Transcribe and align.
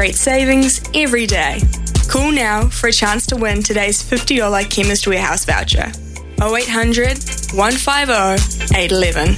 Great 0.00 0.16
savings 0.16 0.80
every 0.94 1.26
day. 1.26 1.60
Call 2.08 2.32
now 2.32 2.66
for 2.70 2.88
a 2.88 2.92
chance 2.92 3.26
to 3.26 3.36
win 3.36 3.62
today's 3.62 4.02
$50 4.02 4.70
Chemist 4.70 5.06
Warehouse 5.06 5.44
voucher. 5.44 5.92
0800 6.40 7.18
150 7.52 8.74
811. 8.74 9.34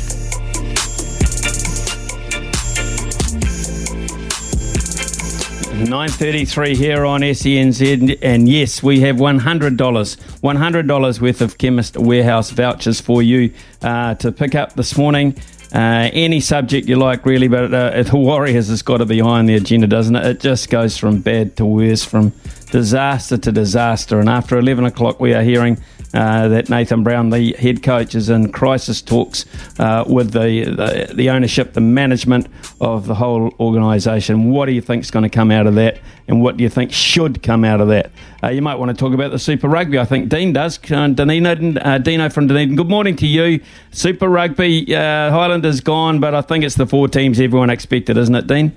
9.33 5.83 6.77
here 6.77 7.05
on 7.05 7.23
SENZ 7.23 8.19
and 8.23 8.49
yes 8.49 8.85
we 8.85 9.01
have 9.01 9.17
$100 9.17 9.77
$100 9.77 11.21
worth 11.21 11.41
of 11.41 11.59
chemist 11.59 11.97
warehouse 11.97 12.51
vouchers 12.51 13.01
for 13.01 13.21
you 13.21 13.53
uh, 13.83 14.15
to 14.15 14.31
pick 14.31 14.55
up 14.55 14.75
this 14.75 14.97
morning 14.97 15.35
uh, 15.75 16.11
any 16.13 16.41
subject 16.41 16.87
you 16.87 16.97
like 16.97 17.25
really 17.25 17.49
but 17.49 17.73
uh, 17.73 18.03
the 18.03 18.17
Warriors 18.17 18.69
has 18.69 18.83
got 18.83 18.99
to 18.99 19.07
be 19.07 19.21
high 19.21 19.39
on 19.39 19.47
the 19.47 19.55
agenda 19.55 19.87
doesn't 19.87 20.17
it? 20.17 20.27
It 20.27 20.41
just 20.41 20.71
goes 20.71 20.99
from 20.99 21.21
bad 21.21 21.57
to 21.57 21.67
worse 21.67 22.05
from 22.05 22.33
disaster 22.71 23.39
to 23.39 23.53
disaster. 23.53 24.21
And 24.21 24.29
after 24.29 24.59
11 24.59 24.85
o'clock 24.85 25.21
we 25.21 25.35
are 25.35 25.43
hearing 25.43 25.79
uh, 26.15 26.49
that 26.49 26.69
Nathan 26.69 27.03
Brown, 27.03 27.31
the 27.31 27.53
head 27.55 27.83
coach, 27.83 28.15
is 28.15 28.29
in 28.29 28.53
crisis 28.53 29.01
talks 29.01 29.47
uh, 29.79 30.05
with 30.07 30.33
the, 30.33 30.65
the, 30.65 31.15
the 31.15 31.31
ownership, 31.31 31.73
the 31.73 31.81
management 31.81 32.49
of 32.81 33.07
the 33.07 33.15
whole 33.15 33.55
organisation. 33.59 34.51
What 34.51 34.67
do 34.67 34.73
you 34.73 34.81
think 34.81 35.05
is 35.05 35.11
going 35.11 35.23
to 35.23 35.29
come 35.29 35.51
out 35.51 35.67
of 35.67 35.75
that, 35.77 36.01
and 36.29 36.43
what 36.43 36.57
do 36.57 36.65
you 36.65 36.71
think 36.71 36.93
should 36.93 37.43
come 37.43 37.65
out 37.65 37.81
of 37.81 37.89
that? 37.89 38.11
Uh, 38.43 38.49
you 38.49 38.63
might 38.63 38.75
want 38.75 38.91
to 38.91 38.97
talk 38.97 39.15
about 39.15 39.31
the 39.31 39.39
Super 39.39 39.69
Rugby. 39.69 39.99
I 39.99 40.05
think 40.05 40.29
Dean 40.29 40.53
does. 40.53 40.79
Uh, 40.91 41.09
Dino, 41.09 41.75
uh, 41.81 41.99
Dino 41.99 42.29
from 42.29 42.47
Dunedin. 42.47 42.77
Good 42.77 42.89
morning 42.89 43.17
to 43.17 43.27
you. 43.27 43.61
Super 43.91 44.29
Rugby, 44.29 44.85
Highlanders 44.93 45.81
gone, 45.81 46.21
but 46.21 46.35
I 46.35 46.43
think 46.43 46.65
it's 46.65 46.75
the 46.75 46.87
four 46.87 47.09
teams 47.09 47.41
everyone 47.41 47.71
expected, 47.71 48.17
isn't 48.17 48.35
it, 48.35 48.47
Dean? 48.47 48.73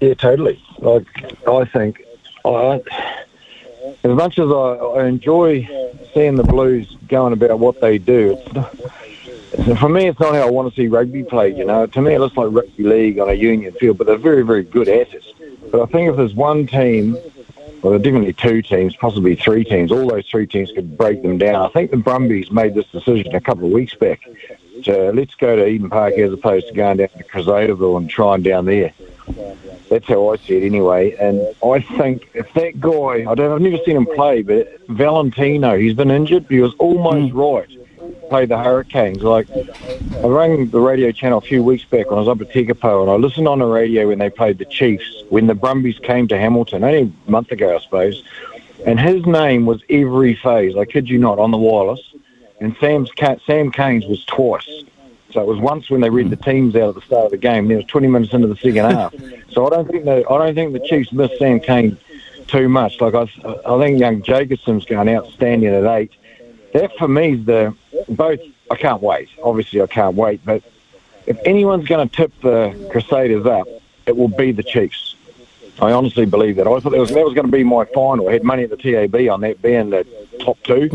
Yeah, 0.00 0.14
totally. 0.14 0.62
Like 0.78 1.06
I 1.48 1.64
think, 1.64 2.04
I, 2.44 2.82
as 4.04 4.10
much 4.10 4.38
as 4.38 4.50
I, 4.50 4.52
I 4.52 5.06
enjoy 5.06 5.66
seeing 6.16 6.34
the 6.34 6.44
Blues 6.44 6.96
going 7.08 7.34
about 7.34 7.58
what 7.58 7.78
they 7.82 7.98
do, 7.98 8.38
it's 8.40 8.52
not, 8.54 9.78
for 9.78 9.88
me, 9.90 10.06
it's 10.08 10.18
not 10.18 10.34
how 10.34 10.46
I 10.46 10.50
want 10.50 10.72
to 10.72 10.74
see 10.74 10.88
rugby 10.88 11.22
played. 11.22 11.58
You 11.58 11.66
know, 11.66 11.84
to 11.84 12.00
me, 12.00 12.14
it 12.14 12.20
looks 12.20 12.34
like 12.38 12.48
rugby 12.50 12.84
league 12.84 13.18
on 13.18 13.28
a 13.28 13.34
union 13.34 13.74
field, 13.74 13.98
but 13.98 14.06
they're 14.06 14.16
very, 14.16 14.42
very 14.42 14.62
good 14.62 14.88
assets. 14.88 15.34
But 15.70 15.82
I 15.82 15.86
think 15.86 16.08
if 16.08 16.16
there's 16.16 16.32
one 16.34 16.66
team, 16.66 17.12
well, 17.82 17.90
there 17.90 17.94
are 17.94 17.98
definitely 17.98 18.32
two 18.32 18.62
teams, 18.62 18.96
possibly 18.96 19.36
three 19.36 19.62
teams. 19.62 19.92
All 19.92 20.08
those 20.08 20.26
three 20.26 20.46
teams 20.46 20.72
could 20.72 20.96
break 20.96 21.22
them 21.22 21.36
down. 21.36 21.66
I 21.66 21.68
think 21.68 21.90
the 21.90 21.98
Brumbies 21.98 22.50
made 22.50 22.74
this 22.74 22.86
decision 22.86 23.34
a 23.34 23.40
couple 23.40 23.66
of 23.66 23.72
weeks 23.72 23.94
back. 23.94 24.22
To, 24.84 25.12
let's 25.12 25.34
go 25.34 25.54
to 25.56 25.66
Eden 25.66 25.90
Park 25.90 26.14
as 26.14 26.32
opposed 26.32 26.68
to 26.68 26.72
going 26.72 26.96
down 26.96 27.08
to 27.08 27.24
Crusadeville 27.24 27.98
and 27.98 28.08
trying 28.08 28.42
down 28.42 28.64
there. 28.64 28.94
That's 29.90 30.06
how 30.06 30.30
I 30.30 30.36
see 30.36 30.56
it 30.56 30.64
anyway. 30.64 31.14
And 31.16 31.54
I 31.64 31.80
think 31.80 32.28
if 32.34 32.52
that 32.54 32.80
guy, 32.80 33.30
I 33.30 33.34
don't, 33.34 33.52
I've 33.52 33.60
never 33.60 33.78
seen 33.84 33.96
him 33.96 34.06
play, 34.06 34.42
but 34.42 34.80
Valentino, 34.88 35.78
he's 35.78 35.94
been 35.94 36.10
injured. 36.10 36.46
He 36.48 36.60
was 36.60 36.74
almost 36.78 37.32
hmm. 37.32 37.38
right. 37.38 37.68
To 37.68 38.28
play 38.28 38.46
the 38.46 38.58
Hurricanes. 38.58 39.22
Like 39.22 39.48
I 39.50 40.26
rang 40.26 40.68
the 40.70 40.80
radio 40.80 41.10
channel 41.12 41.38
a 41.38 41.40
few 41.40 41.62
weeks 41.62 41.84
back 41.84 42.10
when 42.10 42.18
I 42.18 42.20
was 42.20 42.28
up 42.28 42.40
at 42.40 42.52
Tekapo, 42.52 43.02
and 43.02 43.10
I 43.10 43.14
listened 43.14 43.48
on 43.48 43.58
the 43.58 43.66
radio 43.66 44.08
when 44.08 44.18
they 44.18 44.30
played 44.30 44.58
the 44.58 44.64
Chiefs 44.64 45.24
when 45.28 45.46
the 45.46 45.54
Brumbies 45.54 45.98
came 45.98 46.28
to 46.28 46.38
Hamilton 46.38 46.84
only 46.84 47.12
a 47.26 47.30
month 47.30 47.50
ago, 47.50 47.76
I 47.76 47.80
suppose. 47.80 48.22
And 48.84 49.00
his 49.00 49.26
name 49.26 49.66
was 49.66 49.82
every 49.90 50.34
phase. 50.36 50.76
I 50.76 50.84
kid 50.84 51.08
you 51.08 51.18
not, 51.18 51.38
on 51.38 51.50
the 51.50 51.58
wireless. 51.58 52.00
And 52.60 52.76
Sam's 52.80 53.10
Sam 53.46 53.70
Cane's 53.70 54.06
was 54.06 54.24
twice. 54.24 54.84
So 55.36 55.42
it 55.42 55.46
was 55.46 55.58
once 55.58 55.90
when 55.90 56.00
they 56.00 56.08
read 56.08 56.30
the 56.30 56.36
teams 56.36 56.74
out 56.76 56.88
at 56.88 56.94
the 56.94 57.02
start 57.02 57.26
of 57.26 57.30
the 57.30 57.36
game. 57.36 57.68
Then 57.68 57.72
it 57.72 57.82
was 57.82 57.90
20 57.90 58.08
minutes 58.08 58.32
into 58.32 58.46
the 58.46 58.56
second 58.56 58.90
half. 58.90 59.14
So 59.50 59.66
I 59.66 59.70
don't 59.70 59.86
think 59.90 60.04
the 60.04 60.26
I 60.28 60.38
don't 60.38 60.54
think 60.54 60.72
the 60.74 60.86
Chiefs 60.86 61.12
missed 61.12 61.38
Sam 61.38 61.60
Cane 61.60 61.98
too 62.46 62.68
much. 62.68 63.00
Like 63.00 63.14
I, 63.14 63.22
I 63.66 63.78
think 63.78 63.98
young 63.98 64.22
Jacobson's 64.22 64.84
going 64.84 65.08
outstanding 65.08 65.72
at 65.72 65.84
eight. 65.84 66.12
That 66.74 66.94
for 66.98 67.08
me 67.08 67.34
is 67.34 67.46
the 67.46 67.74
both. 68.08 68.40
I 68.70 68.76
can't 68.76 69.02
wait. 69.02 69.28
Obviously, 69.42 69.80
I 69.80 69.86
can't 69.86 70.14
wait. 70.14 70.42
But 70.44 70.62
if 71.26 71.38
anyone's 71.46 71.86
going 71.86 72.06
to 72.06 72.14
tip 72.14 72.32
the 72.42 72.88
Crusaders 72.90 73.46
up, 73.46 73.66
it 74.06 74.16
will 74.16 74.28
be 74.28 74.52
the 74.52 74.62
Chiefs. 74.62 75.16
I 75.80 75.92
honestly 75.92 76.26
believe 76.26 76.56
that. 76.56 76.66
I 76.66 76.80
thought 76.80 76.90
that 76.90 77.00
was 77.00 77.10
that 77.10 77.24
was 77.24 77.34
going 77.34 77.46
to 77.46 77.52
be 77.52 77.64
my 77.64 77.86
final. 77.94 78.28
I 78.28 78.32
had 78.32 78.44
money 78.44 78.64
at 78.64 78.70
the 78.70 78.76
TAB 78.76 79.14
on 79.30 79.40
that 79.42 79.62
being 79.62 79.90
the 79.90 80.06
top 80.40 80.58
two. 80.64 80.90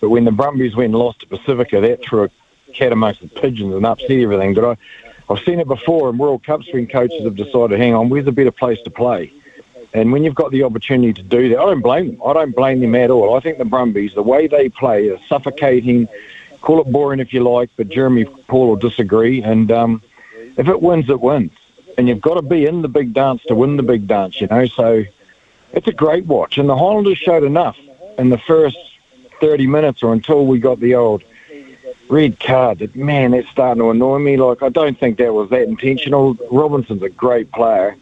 But 0.00 0.10
when 0.10 0.24
the 0.24 0.32
Brumbies 0.32 0.74
went 0.74 0.86
and 0.86 0.98
lost 0.98 1.20
to 1.20 1.26
Pasifika, 1.26 1.80
that 1.82 2.02
threw 2.02 2.24
a 2.24 2.30
cat 2.72 2.92
amongst 2.92 3.20
the 3.20 3.28
pigeons 3.28 3.74
and 3.74 3.86
upset 3.86 4.10
everything. 4.10 4.54
But 4.54 4.64
I, 4.64 4.76
I've 5.32 5.44
seen 5.44 5.60
it 5.60 5.68
before 5.68 6.10
in 6.10 6.18
World 6.18 6.44
Cups 6.44 6.66
when 6.72 6.86
coaches 6.86 7.22
have 7.24 7.36
decided, 7.36 7.78
hang 7.78 7.94
on, 7.94 8.08
where's 8.08 8.26
a 8.26 8.32
better 8.32 8.50
place 8.50 8.80
to 8.82 8.90
play? 8.90 9.32
And 9.92 10.12
when 10.12 10.22
you've 10.22 10.34
got 10.34 10.52
the 10.52 10.62
opportunity 10.62 11.12
to 11.12 11.22
do 11.22 11.48
that, 11.48 11.58
I 11.58 11.66
don't 11.66 11.80
blame 11.80 12.08
them. 12.08 12.22
I 12.24 12.32
don't 12.32 12.54
blame 12.54 12.80
them 12.80 12.94
at 12.94 13.10
all. 13.10 13.36
I 13.36 13.40
think 13.40 13.58
the 13.58 13.64
Brumbies, 13.64 14.14
the 14.14 14.22
way 14.22 14.46
they 14.46 14.68
play, 14.68 15.06
is 15.06 15.20
suffocating. 15.26 16.08
Call 16.60 16.80
it 16.80 16.90
boring 16.90 17.20
if 17.20 17.32
you 17.32 17.42
like, 17.42 17.70
but 17.76 17.88
Jeremy 17.88 18.24
Paul 18.24 18.68
will 18.68 18.76
disagree. 18.76 19.42
And 19.42 19.70
um, 19.72 20.02
if 20.56 20.68
it 20.68 20.80
wins, 20.80 21.08
it 21.10 21.20
wins. 21.20 21.52
And 21.98 22.08
you've 22.08 22.20
got 22.20 22.34
to 22.34 22.42
be 22.42 22.66
in 22.66 22.82
the 22.82 22.88
big 22.88 23.12
dance 23.14 23.42
to 23.44 23.54
win 23.54 23.76
the 23.76 23.82
big 23.82 24.06
dance, 24.06 24.40
you 24.40 24.46
know. 24.46 24.66
So 24.66 25.04
it's 25.72 25.88
a 25.88 25.92
great 25.92 26.26
watch. 26.26 26.58
And 26.58 26.68
the 26.68 26.76
Highlanders 26.76 27.18
showed 27.18 27.42
enough 27.42 27.76
in 28.18 28.30
the 28.30 28.38
first 28.38 28.78
30 29.40 29.66
minutes 29.66 30.02
or 30.02 30.12
until 30.12 30.46
we 30.46 30.58
got 30.58 30.78
the 30.80 30.94
old 30.94 31.24
red 32.10 32.38
card. 32.40 32.80
That 32.80 32.94
man, 32.96 33.30
that's 33.30 33.48
starting 33.48 33.82
to 33.82 33.90
annoy 33.90 34.18
me. 34.18 34.36
Like 34.36 34.62
I 34.62 34.68
don't 34.68 34.98
think 34.98 35.18
that 35.18 35.32
was 35.32 35.48
that 35.50 35.62
intentional. 35.62 36.36
Robinson's 36.50 37.02
a 37.02 37.08
great 37.08 37.50
player, 37.52 37.96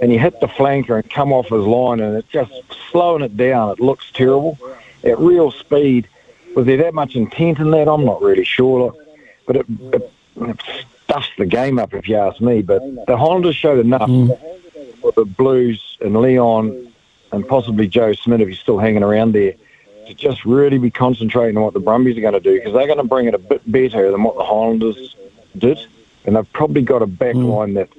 and 0.00 0.12
he 0.12 0.18
hit 0.18 0.40
the 0.40 0.46
flanker 0.46 0.96
and 1.00 1.10
come 1.10 1.32
off 1.32 1.48
his 1.48 1.64
line, 1.64 2.00
and 2.00 2.16
it's 2.16 2.28
just 2.28 2.52
slowing 2.90 3.22
it 3.22 3.36
down. 3.36 3.70
It 3.70 3.80
looks 3.80 4.10
terrible 4.12 4.58
at 5.02 5.18
real 5.18 5.50
speed. 5.50 6.08
Was 6.54 6.66
there 6.66 6.76
that 6.78 6.94
much 6.94 7.16
intent 7.16 7.58
in 7.58 7.70
that? 7.72 7.88
I'm 7.88 8.04
not 8.04 8.22
really 8.22 8.44
sure. 8.44 8.92
Like, 8.92 9.00
but 9.46 9.56
it, 9.56 9.66
it, 9.92 10.12
it 10.36 10.60
stuffs 11.04 11.30
the 11.36 11.46
game 11.46 11.78
up, 11.78 11.92
if 11.94 12.08
you 12.08 12.16
ask 12.16 12.40
me. 12.40 12.62
But 12.62 12.80
the 13.06 13.16
Highlanders 13.16 13.56
showed 13.56 13.78
enough 13.84 14.08
Mm. 14.08 14.38
for 15.00 15.12
the 15.12 15.24
Blues 15.24 15.98
and 16.00 16.16
Leon 16.20 16.92
and 17.32 17.46
possibly 17.48 17.88
Joe 17.88 18.12
Schmidt 18.12 18.40
if 18.40 18.48
he's 18.48 18.58
still 18.60 18.78
hanging 18.78 19.02
around 19.02 19.32
there 19.32 19.54
to 20.06 20.14
just 20.14 20.44
really 20.44 20.78
be 20.78 20.90
concentrating 20.90 21.56
on 21.56 21.64
what 21.64 21.74
the 21.74 21.80
Brumbies 21.80 22.16
are 22.16 22.20
going 22.20 22.34
to 22.34 22.40
do 22.40 22.54
because 22.54 22.72
they're 22.72 22.86
going 22.86 22.98
to 22.98 23.04
bring 23.04 23.26
it 23.26 23.34
a 23.34 23.38
bit 23.38 23.60
better 23.70 24.10
than 24.10 24.22
what 24.22 24.36
the 24.36 24.44
Highlanders 24.44 25.16
did. 25.56 25.78
And 26.24 26.36
they've 26.36 26.52
probably 26.52 26.82
got 26.82 27.02
a 27.02 27.06
back 27.06 27.34
mm. 27.34 27.54
line 27.54 27.74
that, 27.74 27.90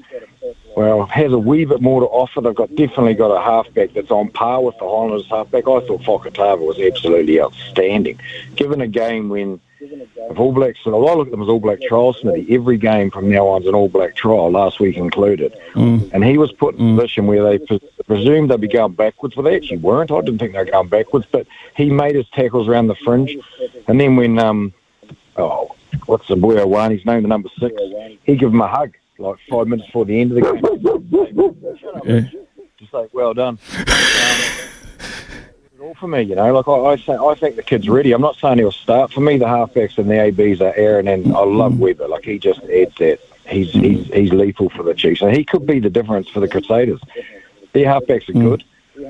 well, 0.75 1.06
has 1.06 1.31
a 1.31 1.38
wee 1.38 1.66
bit 1.66 1.81
more 1.81 2.02
to 2.02 2.07
offer. 2.07 2.42
They've 2.42 2.56
got 2.56 2.75
definitely 2.75 3.13
got 3.13 3.31
a 3.31 3.42
halfback 3.42 3.94
that's 3.94 4.12
on 4.12 4.30
par 4.30 4.63
with 4.63 4.75
the 4.80 4.86
Highlanders 4.86 5.28
halfback. 5.30 5.63
I 5.63 5.86
thought 5.86 6.02
Fakatava 6.02 6.60
was 6.60 6.80
absolutely 6.80 7.40
outstanding. 7.40 8.19
Given 8.56 8.81
a 8.81 8.88
game 8.88 9.30
when 9.30 9.60
if 9.81 10.40
All 10.40 10.51
Blacks, 10.51 10.80
and 10.86 10.96
I 10.96 10.98
look 10.98 11.28
at 11.28 11.31
them 11.31 11.42
as 11.42 11.50
All 11.50 11.60
Black 11.60 11.81
trial, 11.81 12.13
Smithy, 12.13 12.54
every 12.54 12.78
game 12.78 13.12
from 13.12 13.30
now 13.30 13.48
on 13.48 13.62
is 13.62 13.68
an 13.68 13.75
All 13.75 13.90
Black 13.90 14.16
trial, 14.16 14.50
last 14.51 14.80
week 14.80 14.98
included. 14.98 15.56
Mm. 15.74 16.10
And 16.13 16.24
he 16.24 16.38
was 16.38 16.51
put 16.51 16.75
in 16.75 16.94
a 16.94 16.96
position 16.96 17.28
where 17.28 17.44
they 17.44 17.60
presumed 18.07 18.52
they'd 18.52 18.62
be 18.62 18.68
going 18.68 18.94
backwards, 18.94 19.36
but 19.36 19.44
they 19.44 19.56
actually 19.56 19.78
weren't. 19.78 20.12
I 20.12 20.22
didn't 20.22 20.40
think 20.40 20.54
they 20.54 20.60
were 20.60 20.66
going 20.66 20.88
backwards, 20.88 21.25
but 21.31 21.48
he 21.75 21.90
made 21.90 22.16
his 22.16 22.28
tackles 22.30 22.68
around 22.68 22.88
the 22.88 22.96
fringe. 22.96 23.36
And 23.88 24.00
then 24.00 24.16
when, 24.16 24.40
um, 24.40 24.74
oh, 25.38 25.75
what's 26.06 26.28
the 26.28 26.36
boy 26.36 26.66
one? 26.66 26.92
He's 26.92 27.06
named 27.06 27.24
the 27.24 27.30
number 27.30 27.50
six. 27.60 27.75
He 28.24 28.36
gave 28.36 28.50
him 28.50 28.62
a 28.62 28.68
hug 28.68 28.94
like 29.18 29.38
five 29.50 29.68
minutes 29.68 29.88
before 29.88 30.06
the 30.06 30.19
end 30.19 30.31
of 30.31 30.36
the 30.36 30.42
game. 30.42 32.02
Yeah. 32.06 32.42
Just 32.78 32.94
like, 32.94 33.13
well 33.13 33.34
done. 33.34 33.57
Um, 33.78 33.88
all 35.81 35.94
for 35.96 36.08
me. 36.08 36.22
You 36.22 36.36
know, 36.36 36.54
like 36.54 36.68
I, 36.68 36.72
I, 36.72 36.96
say, 36.98 37.13
I 37.13 37.36
think 37.36 37.56
the 37.56 37.63
kid's 37.63 37.88
ready. 37.88 38.12
I'm 38.12 38.22
not 38.22 38.36
saying 38.38 38.58
he'll 38.58 38.72
start. 38.72 39.13
For 39.13 39.22
me, 39.22 39.38
the 39.38 39.46
halfbacks 39.46 39.98
and 39.98 40.10
the 40.10 40.19
ABs 40.19 40.62
are 40.62 40.74
Aaron 40.75 41.08
and 41.08 41.36
I 41.36 41.44
love 41.44 41.80
Weber. 41.80 42.08
Like 42.08 42.25
he 42.25 42.40
just 42.40 42.62
adds 42.63 42.96
that. 42.96 43.19
He's 43.48 43.72
he's 43.72 44.08
he's 44.08 44.34
lethal 44.34 44.72
for 44.72 44.81
the 44.81 44.96
Chiefs, 44.96 45.22
and 45.22 45.31
he 45.31 45.44
could 45.44 45.68
be 45.68 45.80
the 45.80 45.92
difference 45.92 46.28
for 46.28 46.40
the 46.40 46.48
Crusaders. 46.48 47.00
Their 47.75 47.86
halfbacks 47.86 48.27
are 48.30 48.33
mm. 48.33 48.42
good, 48.42 48.63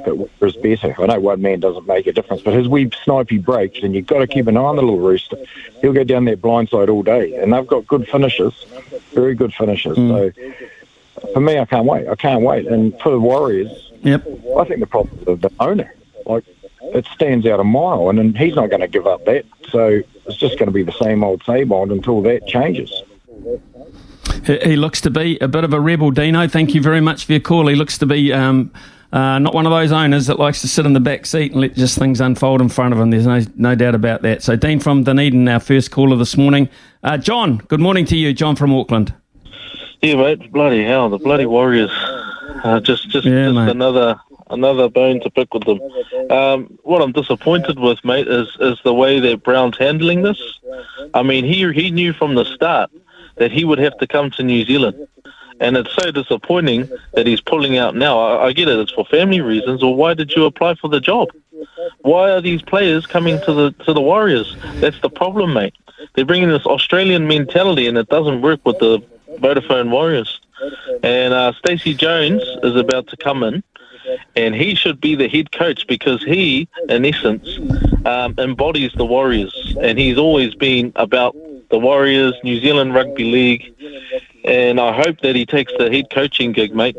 but 0.03 0.17
Weber's 0.17 0.57
better. 0.57 0.95
I 1.01 1.05
know 1.05 1.19
one 1.19 1.41
man 1.41 1.61
doesn't 1.61 1.87
make 1.87 2.07
a 2.07 2.11
difference, 2.11 2.41
but 2.41 2.53
his 2.53 2.67
wee 2.67 2.87
snipey 2.87 3.43
breaks, 3.43 3.79
and 3.81 3.95
you've 3.95 4.07
got 4.07 4.19
to 4.19 4.27
keep 4.27 4.47
an 4.47 4.57
eye 4.57 4.61
on 4.61 4.75
the 4.75 4.81
little 4.81 4.99
rooster. 4.99 5.37
He'll 5.81 5.93
go 5.93 6.03
down 6.03 6.25
there 6.25 6.35
blindside 6.35 6.89
all 6.89 7.03
day, 7.03 7.35
and 7.35 7.53
they've 7.53 7.65
got 7.65 7.87
good 7.87 8.07
finishes, 8.07 8.65
very 9.13 9.35
good 9.35 9.53
finishers. 9.53 9.97
Mm. 9.97 10.35
So 11.21 11.27
for 11.33 11.39
me, 11.39 11.59
I 11.59 11.65
can't 11.65 11.85
wait. 11.85 12.09
I 12.09 12.15
can't 12.15 12.41
wait. 12.41 12.67
And 12.67 12.99
for 12.99 13.11
the 13.11 13.19
Warriors, 13.19 13.85
Yep. 14.05 14.27
I 14.55 14.65
think 14.65 14.79
the 14.79 14.87
problem 14.87 15.17
is 15.27 15.39
the 15.39 15.51
owner. 15.59 15.95
Like, 16.27 16.45
it 16.81 17.05
stands 17.07 17.45
out 17.47 17.59
a 17.59 17.63
mile, 17.63 18.09
and, 18.09 18.19
and 18.19 18.37
he's 18.37 18.55
not 18.55 18.69
going 18.69 18.81
to 18.81 18.87
give 18.87 19.07
up 19.07 19.25
that. 19.25 19.45
So 19.69 20.01
it's 20.27 20.37
just 20.37 20.59
going 20.59 20.67
to 20.67 20.71
be 20.71 20.83
the 20.83 20.91
same 20.91 21.23
old 21.23 21.43
same 21.43 21.71
old 21.71 21.91
until 21.91 22.21
that 22.21 22.45
changes. 22.47 23.03
He, 24.45 24.75
looks 24.75 25.01
to 25.01 25.09
be 25.09 25.37
a 25.39 25.47
bit 25.47 25.63
of 25.63 25.73
a 25.73 25.79
rebel, 25.79 26.11
Dino. 26.11 26.47
Thank 26.47 26.75
you 26.75 26.81
very 26.81 27.01
much 27.01 27.25
for 27.25 27.31
your 27.33 27.41
call. 27.41 27.67
He 27.67 27.75
looks 27.75 27.97
to 27.97 28.05
be 28.05 28.31
um, 28.31 28.71
uh, 29.11 29.39
not 29.39 29.53
one 29.53 29.65
of 29.65 29.71
those 29.71 29.91
owners 29.91 30.27
that 30.27 30.39
likes 30.39 30.61
to 30.61 30.67
sit 30.67 30.85
in 30.85 30.93
the 30.93 30.99
back 30.99 31.25
seat 31.25 31.51
and 31.51 31.61
let 31.61 31.73
just 31.73 31.97
things 31.97 32.21
unfold 32.21 32.61
in 32.61 32.69
front 32.69 32.93
of 32.93 32.99
him. 32.99 33.09
There's 33.09 33.25
no 33.25 33.41
no 33.55 33.73
doubt 33.73 33.95
about 33.95 34.21
that. 34.21 34.43
So, 34.43 34.55
Dean 34.55 34.79
from 34.79 35.03
Dunedin, 35.03 35.47
our 35.47 35.59
first 35.59 35.89
caller 35.89 36.15
this 36.15 36.37
morning. 36.37 36.69
Uh, 37.03 37.17
John, 37.17 37.57
good 37.57 37.79
morning 37.79 38.05
to 38.05 38.17
you. 38.17 38.33
John 38.33 38.55
from 38.55 38.73
Auckland. 38.73 39.13
Yeah, 40.01 40.15
mate. 40.15 40.51
Bloody 40.51 40.83
hell, 40.83 41.09
the 41.09 41.17
bloody 41.17 41.45
Warriors. 41.45 41.91
Uh, 42.63 42.79
just, 42.79 43.09
just, 43.09 43.25
Yeah, 43.25 43.51
just 43.51 43.71
another, 43.71 44.19
another 44.49 44.89
bone 44.89 45.19
to 45.21 45.29
pick 45.29 45.53
with 45.53 45.63
them. 45.63 45.79
Um, 46.31 46.77
what 46.83 47.01
I'm 47.01 47.11
disappointed 47.11 47.79
with, 47.79 48.03
mate, 48.03 48.27
is 48.27 48.47
is 48.59 48.79
the 48.83 48.93
way 48.93 49.19
that 49.19 49.43
Brown's 49.43 49.77
handling 49.77 50.21
this. 50.21 50.59
I 51.13 51.23
mean, 51.23 51.45
he 51.45 51.71
he 51.73 51.89
knew 51.89 52.13
from 52.13 52.35
the 52.35 52.45
start 52.45 52.91
that 53.37 53.51
he 53.51 53.65
would 53.65 53.79
have 53.79 53.97
to 53.99 54.07
come 54.07 54.31
to 54.31 54.43
New 54.43 54.65
Zealand, 54.65 55.07
and 55.59 55.77
it's 55.77 55.93
so 55.93 56.11
disappointing 56.11 56.89
that 57.13 57.27
he's 57.27 57.41
pulling 57.41 57.77
out 57.77 57.95
now. 57.95 58.19
I, 58.19 58.47
I 58.47 58.53
get 58.53 58.67
it; 58.67 58.79
it's 58.79 58.91
for 58.91 59.05
family 59.05 59.41
reasons. 59.41 59.83
Or 59.83 59.95
why 59.95 60.13
did 60.13 60.31
you 60.31 60.45
apply 60.45 60.75
for 60.75 60.89
the 60.89 60.99
job? 60.99 61.29
Why 62.01 62.31
are 62.31 62.41
these 62.41 62.61
players 62.61 63.05
coming 63.05 63.39
to 63.45 63.53
the 63.53 63.71
to 63.85 63.93
the 63.93 64.01
Warriors? 64.01 64.55
That's 64.75 64.99
the 65.01 65.09
problem, 65.09 65.53
mate. 65.53 65.75
They're 66.13 66.25
bringing 66.25 66.49
this 66.49 66.65
Australian 66.65 67.27
mentality, 67.27 67.87
and 67.87 67.97
it 67.97 68.09
doesn't 68.09 68.41
work 68.41 68.59
with 68.65 68.79
the 68.79 68.99
Vodafone 69.37 69.89
Warriors. 69.89 70.39
And 71.03 71.33
uh, 71.33 71.53
Stacey 71.53 71.93
Jones 71.93 72.41
is 72.63 72.75
about 72.75 73.07
to 73.07 73.17
come 73.17 73.43
in, 73.43 73.63
and 74.35 74.55
he 74.55 74.75
should 74.75 75.01
be 75.01 75.15
the 75.15 75.27
head 75.27 75.51
coach 75.51 75.85
because 75.87 76.23
he, 76.23 76.67
in 76.89 77.05
essence, 77.05 77.59
um, 78.05 78.35
embodies 78.37 78.93
the 78.93 79.05
Warriors, 79.05 79.75
and 79.81 79.97
he's 79.97 80.17
always 80.17 80.53
been 80.55 80.93
about 80.95 81.35
the 81.75 81.79
Warriors, 81.79 82.33
New 82.41 82.61
Zealand 82.61 82.93
Rugby 82.93 83.25
League, 83.25 83.75
and 84.45 84.79
I 84.79 84.93
hope 84.93 85.19
that 85.23 85.35
he 85.35 85.45
takes 85.45 85.73
the 85.77 85.91
head 85.91 86.09
coaching 86.09 86.53
gig, 86.53 86.73
mate. 86.73 86.95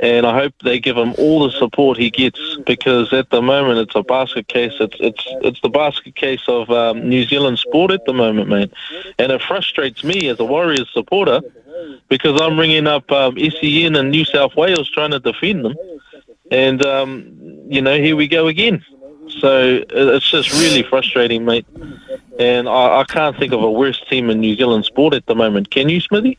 And 0.00 0.26
I 0.26 0.36
hope 0.36 0.52
they 0.64 0.80
give 0.80 0.96
him 0.96 1.14
all 1.16 1.44
the 1.44 1.52
support 1.52 1.96
he 1.96 2.10
gets 2.10 2.40
because 2.66 3.12
at 3.12 3.30
the 3.30 3.40
moment 3.40 3.78
it's 3.78 3.94
a 3.94 4.02
basket 4.02 4.48
case. 4.48 4.72
It's 4.80 4.96
it's 4.98 5.24
it's 5.42 5.60
the 5.60 5.68
basket 5.68 6.16
case 6.16 6.42
of 6.48 6.70
um, 6.70 7.08
New 7.08 7.24
Zealand 7.24 7.60
sport 7.60 7.92
at 7.92 8.04
the 8.04 8.12
moment, 8.12 8.48
mate. 8.48 8.72
And 9.20 9.30
it 9.30 9.42
frustrates 9.42 10.02
me 10.02 10.26
as 10.26 10.40
a 10.40 10.44
Warriors 10.44 10.90
supporter 10.92 11.40
because 12.08 12.40
I'm 12.40 12.58
ringing 12.58 12.88
up 12.88 13.12
um, 13.12 13.38
SEN 13.38 13.94
and 13.94 14.10
New 14.10 14.24
South 14.24 14.56
Wales 14.56 14.90
trying 14.90 15.12
to 15.12 15.20
defend 15.20 15.64
them, 15.64 15.74
and 16.50 16.84
um, 16.84 17.12
you 17.68 17.80
know 17.80 17.96
here 17.96 18.16
we 18.16 18.26
go 18.26 18.48
again. 18.48 18.84
So 19.38 19.82
it's 19.88 20.30
just 20.30 20.52
really 20.52 20.82
frustrating, 20.82 21.44
mate. 21.44 21.66
And 22.38 22.68
I, 22.68 23.00
I 23.00 23.04
can't 23.04 23.36
think 23.36 23.52
of 23.52 23.62
a 23.62 23.70
worse 23.70 24.02
team 24.08 24.30
in 24.30 24.40
New 24.40 24.56
Zealand 24.56 24.84
sport 24.84 25.14
at 25.14 25.26
the 25.26 25.34
moment. 25.34 25.70
Can 25.70 25.88
you, 25.88 26.00
Smithy? 26.00 26.38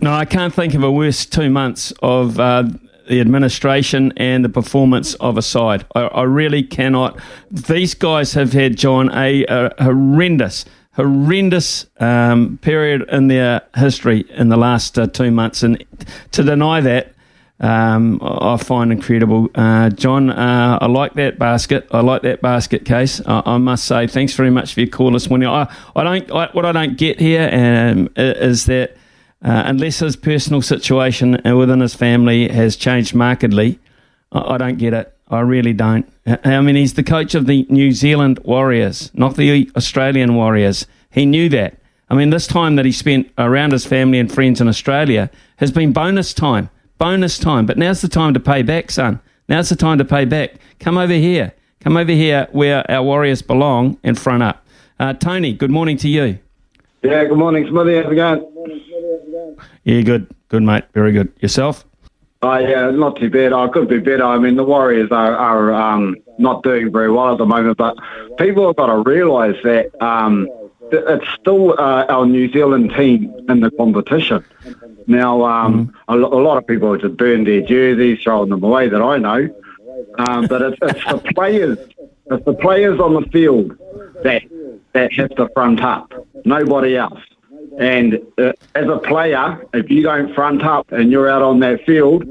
No, 0.00 0.12
I 0.12 0.24
can't 0.24 0.54
think 0.54 0.74
of 0.74 0.82
a 0.82 0.90
worse 0.90 1.26
two 1.26 1.50
months 1.50 1.92
of 2.02 2.38
uh, 2.38 2.64
the 3.08 3.20
administration 3.20 4.12
and 4.16 4.44
the 4.44 4.48
performance 4.48 5.14
of 5.14 5.36
a 5.36 5.42
side. 5.42 5.84
I, 5.94 6.02
I 6.02 6.22
really 6.22 6.62
cannot. 6.62 7.18
These 7.50 7.94
guys 7.94 8.34
have 8.34 8.52
had, 8.52 8.76
John, 8.76 9.10
a, 9.12 9.44
a 9.46 9.82
horrendous, 9.82 10.64
horrendous 10.94 11.86
um, 11.98 12.58
period 12.62 13.08
in 13.10 13.26
their 13.26 13.62
history 13.76 14.26
in 14.30 14.48
the 14.48 14.56
last 14.56 14.98
uh, 14.98 15.06
two 15.08 15.30
months. 15.30 15.62
And 15.62 15.84
to 16.32 16.42
deny 16.42 16.80
that, 16.80 17.14
um, 17.60 18.18
I 18.22 18.56
find 18.56 18.90
incredible. 18.90 19.50
Uh, 19.54 19.90
John, 19.90 20.30
uh, 20.30 20.78
I 20.80 20.86
like 20.86 21.14
that 21.14 21.38
basket. 21.38 21.86
I 21.90 22.00
like 22.00 22.22
that 22.22 22.40
basket 22.40 22.86
case. 22.86 23.20
I, 23.26 23.42
I 23.44 23.58
must 23.58 23.84
say, 23.84 24.06
thanks 24.06 24.34
very 24.34 24.50
much 24.50 24.72
for 24.74 24.80
your 24.80 24.88
call 24.88 25.12
this 25.12 25.28
morning. 25.28 25.48
I, 25.48 25.70
I 25.94 26.02
don't. 26.04 26.32
I, 26.32 26.46
what 26.52 26.64
I 26.64 26.72
don't 26.72 26.96
get 26.96 27.20
here 27.20 27.50
um, 27.52 28.08
is 28.16 28.64
that 28.66 28.96
uh, 29.42 29.62
unless 29.66 29.98
his 29.98 30.16
personal 30.16 30.62
situation 30.62 31.46
uh, 31.46 31.54
within 31.54 31.80
his 31.80 31.94
family 31.94 32.48
has 32.48 32.76
changed 32.76 33.14
markedly, 33.14 33.78
I, 34.32 34.54
I 34.54 34.58
don't 34.58 34.78
get 34.78 34.94
it. 34.94 35.14
I 35.28 35.40
really 35.40 35.74
don't. 35.74 36.10
I 36.26 36.38
I 36.44 36.60
mean, 36.62 36.76
he's 36.76 36.94
the 36.94 37.02
coach 37.02 37.34
of 37.34 37.46
the 37.46 37.66
New 37.68 37.92
Zealand 37.92 38.38
Warriors, 38.42 39.10
not 39.12 39.36
the 39.36 39.70
Australian 39.76 40.34
Warriors. 40.34 40.86
He 41.10 41.26
knew 41.26 41.50
that. 41.50 41.76
I 42.08 42.14
mean, 42.14 42.30
this 42.30 42.46
time 42.46 42.76
that 42.76 42.84
he 42.84 42.92
spent 42.92 43.30
around 43.38 43.72
his 43.72 43.84
family 43.86 44.18
and 44.18 44.32
friends 44.32 44.60
in 44.60 44.66
Australia 44.66 45.30
has 45.56 45.70
been 45.70 45.92
bonus 45.92 46.34
time, 46.34 46.70
bonus 47.00 47.38
time. 47.38 47.66
But 47.66 47.78
now's 47.78 48.02
the 48.02 48.08
time 48.08 48.34
to 48.34 48.40
pay 48.40 48.62
back, 48.62 48.92
son. 48.92 49.20
Now's 49.48 49.70
the 49.70 49.74
time 49.74 49.98
to 49.98 50.04
pay 50.04 50.24
back. 50.24 50.52
Come 50.78 50.96
over 50.96 51.14
here. 51.14 51.52
Come 51.80 51.96
over 51.96 52.12
here 52.12 52.46
where 52.52 52.88
our 52.88 53.02
Warriors 53.02 53.42
belong 53.42 53.98
and 54.04 54.16
front 54.16 54.44
up. 54.44 54.64
Uh, 55.00 55.14
Tony, 55.14 55.52
good 55.52 55.70
morning 55.70 55.96
to 55.96 56.08
you. 56.08 56.38
Yeah, 57.02 57.24
good 57.24 57.38
morning, 57.38 57.66
Smithy. 57.66 57.96
How's 57.96 58.12
it 58.12 58.14
going? 58.14 59.56
Yeah, 59.84 60.02
good. 60.02 60.32
Good, 60.48 60.62
mate. 60.62 60.84
Very 60.92 61.12
good. 61.12 61.32
Yourself? 61.40 61.86
Oh, 62.42 62.58
yeah, 62.58 62.90
not 62.90 63.16
too 63.16 63.30
bad. 63.30 63.52
I 63.54 63.68
could 63.68 63.88
be 63.88 63.98
better. 63.98 64.24
I 64.24 64.38
mean, 64.38 64.56
the 64.56 64.64
Warriors 64.64 65.10
are, 65.10 65.34
are 65.34 65.72
um, 65.72 66.16
not 66.38 66.62
doing 66.62 66.92
very 66.92 67.10
well 67.10 67.32
at 67.32 67.38
the 67.38 67.46
moment, 67.46 67.78
but 67.78 67.96
people 68.38 68.66
have 68.66 68.76
got 68.76 68.86
to 68.86 68.98
realise 68.98 69.56
that 69.64 69.90
um, 70.04 70.48
it's 70.92 71.26
still 71.40 71.72
uh, 71.80 72.04
our 72.08 72.26
New 72.26 72.52
Zealand 72.52 72.92
team 72.94 73.34
in 73.48 73.60
the 73.60 73.70
competition. 73.70 74.44
Now, 75.10 75.44
um, 75.44 75.92
a, 76.06 76.14
lo- 76.14 76.32
a 76.32 76.40
lot 76.40 76.56
of 76.56 76.64
people 76.68 76.92
have 76.92 77.00
just 77.00 77.16
burned 77.16 77.48
their 77.48 77.62
jerseys, 77.62 78.22
throwing 78.22 78.50
them 78.50 78.62
away 78.62 78.88
that 78.88 79.02
I 79.02 79.18
know. 79.18 79.48
Um, 80.18 80.46
but 80.46 80.62
it's, 80.62 80.78
it's 80.82 81.04
the 81.04 81.32
players, 81.34 81.78
it's 82.30 82.44
the 82.44 82.54
players 82.54 83.00
on 83.00 83.14
the 83.14 83.28
field 83.30 83.76
that 84.22 84.42
that 84.92 85.12
have 85.14 85.30
to 85.30 85.48
front 85.52 85.80
up. 85.80 86.12
Nobody 86.44 86.96
else. 86.96 87.20
And 87.78 88.20
uh, 88.38 88.52
as 88.76 88.88
a 88.88 88.98
player, 88.98 89.66
if 89.72 89.90
you 89.90 90.02
don't 90.04 90.32
front 90.32 90.62
up 90.62 90.92
and 90.92 91.10
you're 91.10 91.28
out 91.28 91.42
on 91.42 91.58
that 91.60 91.84
field, 91.84 92.24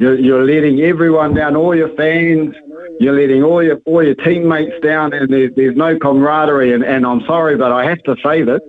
you're, 0.00 0.18
you're 0.18 0.44
letting 0.44 0.80
everyone 0.80 1.34
down, 1.34 1.54
all 1.54 1.74
your 1.74 1.94
fans. 1.94 2.54
You're 3.00 3.14
letting 3.14 3.44
all 3.44 3.62
your 3.62 3.76
all 3.84 4.02
your 4.02 4.16
teammates 4.16 4.80
down, 4.82 5.12
and 5.12 5.32
there's 5.32 5.54
there's 5.54 5.76
no 5.76 5.96
camaraderie. 5.96 6.72
And, 6.72 6.82
and 6.82 7.06
I'm 7.06 7.20
sorry, 7.26 7.56
but 7.56 7.70
I 7.70 7.84
have 7.84 8.02
to 8.04 8.16
say 8.24 8.42
this. 8.42 8.60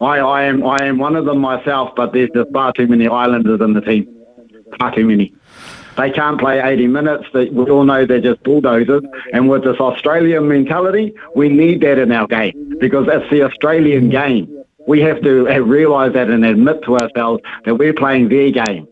I, 0.00 0.18
I 0.18 0.42
am 0.44 0.64
I 0.66 0.78
am 0.84 0.98
one 0.98 1.16
of 1.16 1.26
them 1.26 1.38
myself, 1.38 1.94
but 1.94 2.12
there's 2.12 2.30
just 2.34 2.50
far 2.52 2.72
too 2.72 2.86
many 2.86 3.06
Islanders 3.06 3.60
in 3.60 3.74
the 3.74 3.80
team. 3.80 4.16
Far 4.78 4.94
too 4.94 5.06
many. 5.06 5.34
They 5.96 6.10
can't 6.10 6.40
play 6.40 6.60
80 6.60 6.86
minutes. 6.86 7.24
We 7.34 7.48
all 7.48 7.84
know 7.84 8.06
they're 8.06 8.20
just 8.20 8.42
bulldozers. 8.42 9.02
And 9.32 9.50
with 9.50 9.64
this 9.64 9.76
Australian 9.78 10.48
mentality, 10.48 11.12
we 11.34 11.48
need 11.48 11.82
that 11.82 11.98
in 11.98 12.12
our 12.12 12.26
game 12.26 12.78
because 12.80 13.06
it's 13.10 13.30
the 13.30 13.42
Australian 13.42 14.08
game. 14.08 14.64
We 14.86 15.00
have 15.00 15.20
to 15.22 15.48
uh, 15.48 15.58
realise 15.58 16.14
that 16.14 16.30
and 16.30 16.44
admit 16.44 16.82
to 16.84 16.96
ourselves 16.96 17.42
that 17.64 17.74
we're 17.74 17.92
playing 17.92 18.30
their 18.30 18.50
game. 18.50 18.88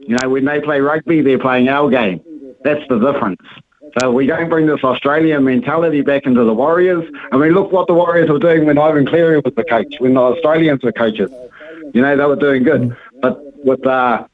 You 0.00 0.16
know, 0.20 0.28
when 0.28 0.44
they 0.44 0.60
play 0.60 0.80
rugby, 0.80 1.22
they're 1.22 1.38
playing 1.38 1.68
our 1.68 1.88
game. 1.88 2.20
That's 2.62 2.86
the 2.88 2.98
difference. 2.98 3.40
So 3.98 4.12
we 4.12 4.26
don't 4.26 4.48
bring 4.48 4.66
this 4.66 4.82
Australian 4.84 5.44
mentality 5.44 6.02
back 6.02 6.26
into 6.26 6.44
the 6.44 6.54
Warriors. 6.54 7.04
I 7.32 7.36
mean, 7.36 7.52
look 7.52 7.72
what 7.72 7.86
the 7.86 7.94
Warriors 7.94 8.30
were 8.30 8.38
doing 8.38 8.66
when 8.66 8.78
Ivan 8.78 9.06
Cleary 9.06 9.40
was 9.40 9.54
the 9.54 9.64
coach, 9.64 9.96
when 9.98 10.14
the 10.14 10.20
Australians 10.20 10.82
were 10.82 10.92
coaches. 10.92 11.30
You 11.92 12.02
know, 12.02 12.16
they 12.16 12.24
were 12.24 12.36
doing 12.36 12.62
good. 12.62 12.96
But 13.20 13.42
with 13.64 13.84
uh, 13.86 14.26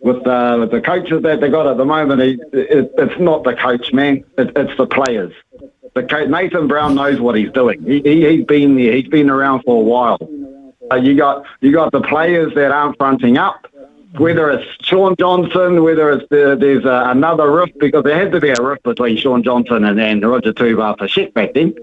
with 0.00 0.26
uh, 0.26 0.56
with 0.60 0.70
the 0.70 0.80
coaches 0.80 1.22
that 1.22 1.40
they 1.40 1.48
got 1.48 1.66
at 1.66 1.76
the 1.76 1.84
moment, 1.84 2.20
he, 2.22 2.40
it, 2.52 2.92
it's 2.98 3.20
not 3.20 3.44
the 3.44 3.54
coach, 3.54 3.92
man. 3.92 4.24
It, 4.36 4.52
it's 4.56 4.76
the 4.76 4.86
players. 4.86 5.32
The 5.94 6.26
Nathan 6.28 6.68
Brown 6.68 6.94
knows 6.94 7.18
what 7.20 7.34
he's 7.34 7.50
doing. 7.52 7.82
He, 7.82 8.00
he 8.02 8.28
he's 8.28 8.44
been 8.44 8.76
there. 8.76 8.92
He's 8.92 9.08
been 9.08 9.30
around 9.30 9.62
for 9.62 9.80
a 9.80 9.84
while. 9.84 10.18
Uh, 10.90 10.96
you 10.96 11.16
got 11.16 11.44
you 11.60 11.72
got 11.72 11.92
the 11.92 12.00
players 12.02 12.54
that 12.54 12.70
aren't 12.70 12.96
fronting 12.98 13.38
up. 13.38 13.66
Whether 14.16 14.50
it's 14.50 14.86
Shaun 14.86 15.14
Johnson, 15.18 15.82
whether 15.82 16.10
it's 16.12 16.26
the, 16.30 16.56
there's 16.58 16.84
uh, 16.84 17.04
another 17.08 17.50
rift 17.52 17.78
because 17.78 18.04
there 18.04 18.18
had 18.18 18.32
to 18.32 18.40
be 18.40 18.48
a 18.50 18.54
rift 18.60 18.82
between 18.82 19.16
Shaun 19.18 19.42
Johnson 19.42 19.84
and, 19.84 20.00
and 20.00 20.26
Roger 20.28 20.52
Tuivasa-Sheck 20.52 21.34
back 21.34 21.52
then. 21.54 21.74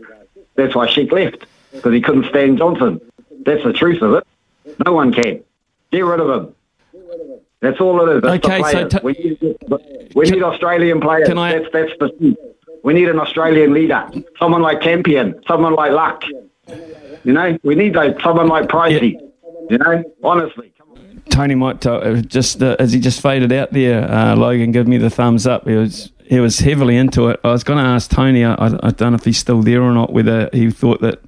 That's 0.55 0.74
why 0.75 0.88
Sheck 0.88 1.12
left 1.12 1.46
because 1.72 1.94
he 1.94 2.01
couldn't 2.01 2.25
stand 2.25 2.58
Johnson. 2.58 3.00
That's 3.46 3.63
the 3.63 3.74
truth 3.74 4.01
of 4.01 4.13
it. 4.15 4.25
No 4.86 4.94
one 4.94 5.13
can. 5.13 5.44
Get 5.91 6.00
rid 6.01 6.20
of 6.20 6.29
him. 6.29 6.55
That's 7.60 7.79
all 7.79 8.08
it 8.10 8.15
is. 8.17 8.22
That's 8.24 8.46
Okay, 8.46 8.62
so 8.72 8.88
t- 8.88 8.98
we, 9.03 9.13
need, 9.13 9.58
we 10.15 10.29
need 10.29 10.44
Australian 10.44 11.00
players. 11.01 11.27
Can 11.27 11.38
I- 11.38 11.60
That's 11.60 11.72
that's 11.72 11.91
the. 12.00 12.36
We 12.84 12.94
need 12.94 13.10
an 13.10 13.20
Australian 13.20 13.74
leader, 13.74 14.08
someone 14.38 14.62
like 14.62 14.79
Campion, 14.82 15.41
someone 15.48 15.74
like 15.74 15.91
Luck. 15.91 16.24
You 17.24 17.34
know, 17.34 17.58
we 17.63 17.74
need 17.74 17.96
like 17.96 18.22
someone 18.22 18.48
like 18.48 18.67
Pricey. 18.67 19.13
Yeah. 19.13 19.20
You 19.72 19.77
know, 19.79 20.03
honestly. 20.24 20.72
Tony 21.29 21.55
might 21.55 21.86
uh, 21.86 22.22
just 22.22 22.62
uh, 22.62 22.75
as 22.79 22.94
he 22.94 23.00
just 23.00 23.22
faded 23.22 23.51
out 23.51 23.72
there. 23.72 24.10
Uh, 24.10 24.36
Logan, 24.36 24.72
give 24.72 24.88
me 24.88 24.98
the 24.98 25.10
thumbs 25.10 25.48
up. 25.48 25.67
He 25.67 25.75
was 25.75 26.12
he 26.25 26.39
was 26.39 26.60
heavily 26.60 26.98
into 26.98 27.27
it. 27.29 27.39
I 27.44 27.51
was 27.51 27.63
going 27.63 27.84
to 27.84 27.89
ask 27.89 28.10
Tony. 28.10 28.44
I, 28.44 28.53
I, 28.53 28.91
don't 28.91 29.12
know 29.12 29.15
if 29.15 29.25
he's 29.25 29.38
still 29.38 29.62
there 29.62 29.82
or 29.82 29.94
not. 29.94 30.12
Whether 30.12 30.50
he 30.53 30.72
thought 30.72 31.01
that 31.01 31.22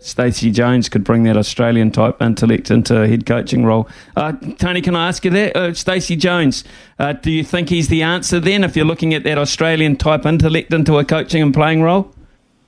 Stacey 0.00 0.50
Jones 0.50 0.88
could 0.88 1.04
bring 1.04 1.24
that 1.24 1.36
Australian 1.36 1.90
type 1.90 2.20
intellect 2.22 2.70
into 2.70 3.00
a 3.00 3.08
head 3.08 3.26
coaching 3.26 3.64
role. 3.64 3.88
Uh, 4.16 4.32
Tony, 4.58 4.80
can 4.80 4.94
I 4.94 5.08
ask 5.08 5.24
you 5.24 5.30
that? 5.32 5.56
Uh, 5.56 5.74
Stacey 5.74 6.16
Jones, 6.16 6.64
uh, 6.98 7.12
do 7.14 7.30
you 7.30 7.42
think 7.42 7.68
he's 7.68 7.88
the 7.88 8.02
answer 8.02 8.40
then 8.40 8.64
if 8.64 8.76
you're 8.76 8.86
looking 8.86 9.12
at 9.12 9.24
that 9.24 9.38
Australian 9.38 9.96
type 9.96 10.24
intellect 10.24 10.72
into 10.72 10.98
a 10.98 11.04
coaching 11.04 11.42
and 11.42 11.52
playing 11.52 11.82
role? 11.82 12.14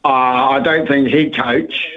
Uh, 0.04 0.08
I 0.08 0.60
don't 0.60 0.88
think 0.88 1.08
he'd 1.08 1.36
coach 1.36 1.88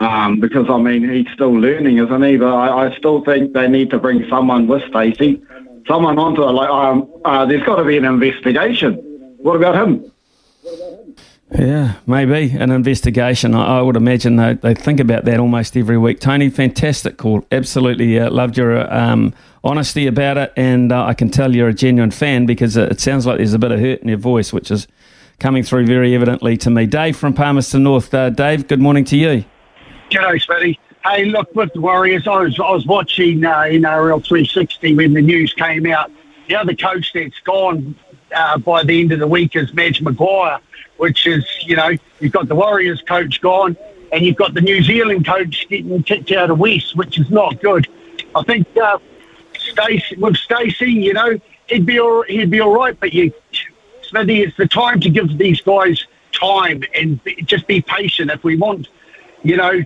um, 0.00 0.40
because, 0.40 0.66
I 0.68 0.78
mean, 0.78 1.08
he's 1.08 1.32
still 1.32 1.52
learning, 1.52 1.98
isn't 1.98 2.22
he? 2.22 2.36
But 2.36 2.54
I, 2.54 2.86
I 2.86 2.96
still 2.96 3.24
think 3.24 3.52
they 3.52 3.68
need 3.68 3.90
to 3.90 3.98
bring 3.98 4.28
someone 4.28 4.66
with 4.66 4.82
Stacey, 4.88 5.42
someone 5.86 6.18
onto 6.18 6.42
it. 6.42 6.52
Like, 6.52 6.68
um, 6.68 7.10
uh, 7.24 7.46
there's 7.46 7.62
got 7.62 7.76
to 7.76 7.84
be 7.84 7.96
an 7.96 8.04
investigation. 8.04 8.94
What 9.38 9.56
about 9.56 9.76
him? 9.76 10.12
Yeah, 11.56 11.94
maybe 12.06 12.50
an 12.58 12.72
investigation. 12.72 13.54
I, 13.54 13.78
I 13.78 13.82
would 13.82 13.96
imagine 13.96 14.36
they, 14.36 14.54
they 14.54 14.74
think 14.74 14.98
about 14.98 15.24
that 15.26 15.38
almost 15.38 15.76
every 15.76 15.96
week. 15.96 16.18
Tony, 16.18 16.50
fantastic 16.50 17.16
call. 17.16 17.46
Absolutely 17.52 18.18
uh, 18.18 18.30
loved 18.30 18.56
your 18.56 18.92
um, 18.92 19.32
honesty 19.62 20.08
about 20.08 20.38
it, 20.38 20.52
and 20.56 20.90
uh, 20.90 21.04
I 21.04 21.14
can 21.14 21.30
tell 21.30 21.54
you're 21.54 21.68
a 21.68 21.74
genuine 21.74 22.10
fan 22.10 22.46
because 22.46 22.76
it 22.76 23.00
sounds 23.00 23.26
like 23.26 23.36
there's 23.36 23.54
a 23.54 23.58
bit 23.58 23.70
of 23.70 23.78
hurt 23.78 24.00
in 24.00 24.08
your 24.08 24.18
voice, 24.18 24.52
which 24.52 24.70
is 24.72 24.88
coming 25.38 25.62
through 25.62 25.86
very 25.86 26.14
evidently 26.14 26.56
to 26.56 26.70
me. 26.70 26.84
Dave 26.84 27.16
from 27.16 27.32
Palmerston 27.32 27.84
North. 27.84 28.12
Uh, 28.12 28.30
Dave, 28.30 28.66
good 28.66 28.80
morning 28.80 29.04
to 29.04 29.16
you. 29.16 29.44
G'day, 30.10 30.44
Smitty. 30.44 30.78
Hey, 31.04 31.24
look, 31.26 31.54
with 31.54 31.72
the 31.72 31.80
Warriors, 31.80 32.26
I 32.26 32.40
was, 32.42 32.58
I 32.58 32.70
was 32.70 32.86
watching 32.86 33.44
uh, 33.44 33.54
NRL 33.54 34.24
360 34.24 34.94
when 34.94 35.12
the 35.14 35.22
news 35.22 35.52
came 35.52 35.86
out. 35.86 36.10
The 36.48 36.56
other 36.56 36.74
coach 36.74 37.12
that's 37.12 37.38
gone 37.40 37.94
uh, 38.34 38.58
by 38.58 38.82
the 38.82 39.00
end 39.00 39.12
of 39.12 39.20
the 39.20 39.26
week 39.26 39.56
is 39.56 39.72
Madge 39.72 40.00
Maguire 40.00 40.60
which 40.96 41.26
is, 41.26 41.44
you 41.62 41.76
know, 41.76 41.90
you've 42.20 42.32
got 42.32 42.48
the 42.48 42.54
Warriors 42.54 43.02
coach 43.02 43.40
gone 43.40 43.76
and 44.12 44.24
you've 44.24 44.36
got 44.36 44.54
the 44.54 44.60
New 44.60 44.82
Zealand 44.82 45.26
coach 45.26 45.66
getting 45.68 46.02
kicked 46.02 46.32
out 46.32 46.50
of 46.50 46.58
West, 46.58 46.96
which 46.96 47.18
is 47.18 47.30
not 47.30 47.60
good. 47.60 47.88
I 48.34 48.42
think 48.42 48.66
uh, 48.76 48.98
Stacey, 49.58 50.16
with 50.16 50.36
Stacey, 50.36 50.90
you 50.90 51.12
know, 51.12 51.38
he'd 51.68 51.86
be 51.86 52.00
all, 52.00 52.22
he'd 52.22 52.50
be 52.50 52.60
all 52.60 52.74
right, 52.74 52.98
but 52.98 53.12
you, 53.12 53.32
Smithy, 54.02 54.42
it's 54.42 54.56
the 54.56 54.68
time 54.68 55.00
to 55.00 55.10
give 55.10 55.36
these 55.38 55.60
guys 55.60 56.06
time 56.32 56.82
and 56.94 57.22
be, 57.24 57.34
just 57.42 57.66
be 57.66 57.82
patient. 57.82 58.30
If 58.30 58.44
we 58.44 58.56
want, 58.56 58.88
you 59.46 59.56
know, 59.56 59.82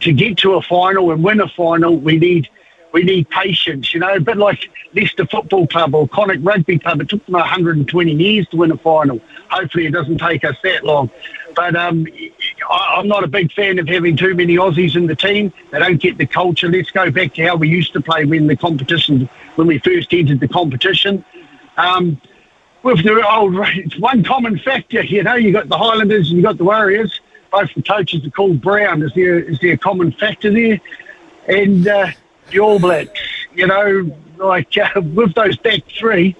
to 0.00 0.12
get 0.12 0.38
to 0.38 0.54
a 0.54 0.62
final 0.62 1.10
and 1.10 1.24
win 1.24 1.40
a 1.40 1.48
final, 1.48 1.96
we 1.96 2.18
need 2.18 2.48
we 2.92 3.02
need 3.02 3.28
patience, 3.30 3.92
you 3.94 4.00
know. 4.00 4.14
A 4.14 4.20
bit 4.20 4.36
like 4.36 4.70
Leicester 4.94 5.26
Football 5.26 5.66
Club 5.66 5.94
or 5.94 6.06
Connacht 6.06 6.44
Rugby 6.44 6.78
Club. 6.78 7.00
It 7.00 7.08
took 7.08 7.24
them 7.24 7.32
120 7.32 8.12
years 8.12 8.46
to 8.48 8.58
win 8.58 8.70
a 8.70 8.76
final. 8.76 9.20
Hopefully, 9.50 9.86
it 9.86 9.92
doesn't 9.92 10.18
take 10.18 10.44
us 10.44 10.56
that 10.62 10.84
long. 10.84 11.10
But 11.56 11.74
um, 11.74 12.06
I, 12.70 12.94
I'm 12.98 13.08
not 13.08 13.24
a 13.24 13.28
big 13.28 13.52
fan 13.52 13.78
of 13.78 13.88
having 13.88 14.16
too 14.16 14.34
many 14.34 14.56
Aussies 14.56 14.94
in 14.94 15.06
the 15.06 15.16
team. 15.16 15.52
They 15.70 15.78
don't 15.78 16.00
get 16.00 16.18
the 16.18 16.26
culture. 16.26 16.68
Let's 16.68 16.90
go 16.90 17.10
back 17.10 17.34
to 17.34 17.46
how 17.46 17.56
we 17.56 17.68
used 17.68 17.92
to 17.94 18.00
play 18.00 18.24
when 18.24 18.46
the 18.46 18.56
competition, 18.56 19.28
when 19.56 19.66
we 19.66 19.78
first 19.78 20.12
entered 20.12 20.40
the 20.40 20.48
competition. 20.48 21.24
Um, 21.76 22.20
with 22.82 23.02
the 23.02 23.26
old, 23.28 23.54
it's 23.74 23.98
one 23.98 24.22
common 24.22 24.58
factor, 24.58 25.02
you 25.02 25.22
know. 25.22 25.34
You 25.34 25.52
got 25.52 25.68
the 25.68 25.78
Highlanders 25.78 26.28
and 26.28 26.36
you 26.36 26.42
got 26.42 26.58
the 26.58 26.64
Warriors. 26.64 27.21
Both 27.52 27.74
the 27.74 27.82
coaches 27.82 28.26
are 28.26 28.30
called 28.30 28.60
Brown. 28.60 29.02
Is 29.02 29.12
there 29.14 29.38
is 29.38 29.58
there 29.60 29.74
a 29.74 29.78
common 29.78 30.12
factor 30.12 30.50
there? 30.50 30.80
And 31.46 31.86
uh, 31.86 32.08
the 32.50 32.60
All 32.60 32.78
Blacks, 32.78 33.20
you 33.54 33.66
know, 33.66 34.10
like 34.38 34.76
uh, 34.78 35.00
with 35.14 35.34
those 35.34 35.56
back 35.58 35.82
three, 35.86 36.34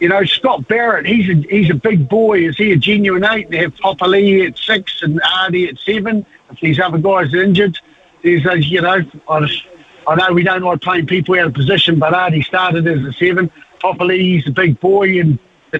you 0.00 0.08
know, 0.08 0.24
Scott 0.24 0.66
Barrett, 0.66 1.06
he's 1.06 1.28
a 1.28 1.34
he's 1.48 1.70
a 1.70 1.74
big 1.74 2.08
boy. 2.08 2.46
Is 2.46 2.56
he 2.56 2.72
a 2.72 2.76
genuine 2.76 3.24
eight? 3.24 3.50
They 3.50 3.58
have 3.58 3.74
Papali'i 3.74 4.46
at 4.48 4.58
six 4.58 5.02
and 5.02 5.20
Ardie 5.20 5.68
at 5.68 5.78
seven. 5.78 6.24
If 6.50 6.60
these 6.60 6.80
other 6.80 6.98
guys 6.98 7.34
are 7.34 7.42
injured, 7.42 7.78
there's 8.22 8.44
those, 8.44 8.66
you 8.68 8.80
know, 8.80 9.02
I, 9.28 9.40
just, 9.40 9.64
I 10.06 10.14
know 10.14 10.32
we 10.32 10.42
don't 10.42 10.62
like 10.62 10.80
playing 10.80 11.06
people 11.06 11.34
out 11.38 11.46
of 11.46 11.54
position, 11.54 11.98
but 11.98 12.12
Ardie 12.12 12.44
started 12.44 12.86
as 12.86 13.04
a 13.04 13.12
seven. 13.12 13.50
Papali'i's 13.80 14.46
a 14.46 14.52
big 14.52 14.78
boy, 14.80 15.20
and 15.20 15.38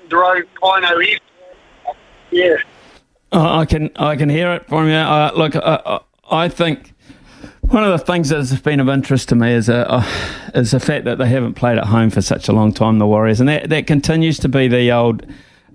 Jerome 0.09 0.45
Kaino. 0.61 1.19
Yeah. 2.31 2.57
I 3.33 3.65
can 3.65 3.91
I 3.97 4.17
can 4.17 4.29
hear 4.29 4.53
it 4.53 4.69
from 4.69 4.89
you. 4.89 4.95
Uh, 4.95 5.33
look, 5.35 5.57
uh, 5.57 5.99
I 6.31 6.49
think 6.49 6.93
one 7.69 7.83
of 7.83 7.99
the 7.99 8.05
things 8.05 8.29
that 8.29 8.37
has 8.37 8.61
been 8.61 8.79
of 8.79 8.89
interest 8.89 9.29
to 9.31 9.35
me 9.35 9.53
is, 9.53 9.69
uh, 9.69 9.85
uh, 9.89 10.51
is 10.55 10.71
the 10.71 10.79
fact 10.79 11.05
that 11.05 11.19
they 11.19 11.29
haven't 11.29 11.55
played 11.55 11.79
at 11.79 11.87
home 11.87 12.11
for 12.11 12.23
such 12.23 12.49
a 12.49 12.53
long 12.53 12.73
time, 12.73 12.99
the 12.99 13.07
Warriors, 13.07 13.41
and 13.41 13.49
that, 13.49 13.69
that 13.71 13.89
continues 13.89 14.39
to 14.39 14.49
be 14.49 14.69
the 14.69 14.93
old 14.93 15.27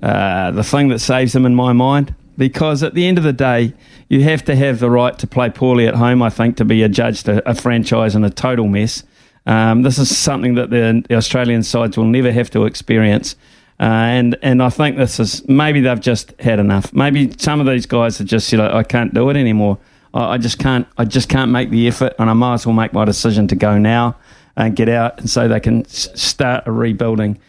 uh, 0.01 0.51
the 0.51 0.63
thing 0.63 0.87
that 0.87 0.99
saves 0.99 1.33
them 1.33 1.45
in 1.45 1.53
my 1.53 1.73
mind. 1.73 2.15
Because 2.37 2.81
at 2.81 2.93
the 2.93 3.05
end 3.05 3.17
of 3.17 3.23
the 3.23 3.33
day, 3.33 3.73
you 4.07 4.23
have 4.23 4.43
to 4.45 4.55
have 4.55 4.79
the 4.79 4.89
right 4.89 5.19
to 5.19 5.27
play 5.27 5.49
poorly 5.49 5.85
at 5.85 5.95
home. 5.95 6.23
I 6.23 6.29
think 6.29 6.57
to 6.57 6.65
be 6.65 6.81
adjudged 6.81 7.27
a, 7.27 7.47
a 7.47 7.53
franchise 7.53 8.15
and 8.15 8.25
a 8.25 8.29
total 8.29 8.67
mess. 8.67 9.03
Um, 9.45 9.81
this 9.81 9.99
is 9.99 10.17
something 10.17 10.55
that 10.55 10.69
the, 10.69 11.03
the, 11.07 11.15
Australian 11.15 11.61
sides 11.61 11.97
will 11.97 12.05
never 12.05 12.31
have 12.31 12.49
to 12.51 12.65
experience. 12.65 13.35
Uh, 13.81 13.85
and 13.85 14.37
and 14.43 14.61
I 14.61 14.69
think 14.69 14.97
this 14.97 15.19
is 15.19 15.47
maybe 15.49 15.81
they've 15.81 15.99
just 15.99 16.39
had 16.39 16.59
enough. 16.59 16.93
Maybe 16.93 17.33
some 17.39 17.59
of 17.59 17.65
these 17.65 17.87
guys 17.87 18.21
are 18.21 18.23
just 18.23 18.51
you 18.51 18.59
know 18.59 18.71
I 18.71 18.83
can't 18.83 19.11
do 19.11 19.29
it 19.31 19.35
anymore. 19.35 19.79
I 20.13 20.37
just 20.37 20.59
can't. 20.59 20.87
I 20.97 21.05
just 21.05 21.29
can't 21.29 21.51
make 21.51 21.71
the 21.71 21.87
effort, 21.87 22.13
and 22.19 22.29
I 22.29 22.33
might 22.33 22.55
as 22.55 22.65
well 22.67 22.75
make 22.75 22.93
my 22.93 23.05
decision 23.05 23.47
to 23.47 23.55
go 23.55 23.79
now 23.79 24.17
and 24.55 24.75
get 24.75 24.89
out, 24.89 25.19
and 25.19 25.29
so 25.29 25.47
they 25.47 25.59
can 25.59 25.85
start 25.85 26.67
a 26.67 26.71
rebuilding. 26.71 27.39